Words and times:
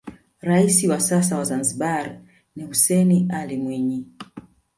raisi 0.41 0.87
wa 0.87 0.99
sasa 0.99 1.37
wa 1.37 1.43
zanzibar 1.43 2.19
ni 2.55 2.63
hussein 2.63 3.31
alli 3.31 3.57
mwinyi 3.57 4.05